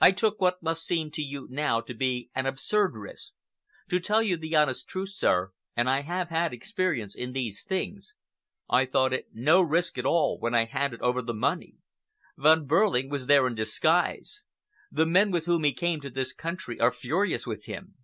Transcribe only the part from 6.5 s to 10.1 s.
experience in these things, I thought it no risk at